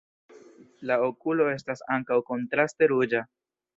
[0.91, 3.23] La okulo estas ankaŭ kontraste ruĝa.